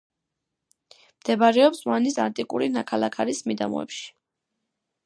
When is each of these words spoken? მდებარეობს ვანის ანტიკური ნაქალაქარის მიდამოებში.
მდებარეობს 1.17 1.83
ვანის 1.91 2.17
ანტიკური 2.25 2.71
ნაქალაქარის 2.79 3.47
მიდამოებში. 3.53 4.05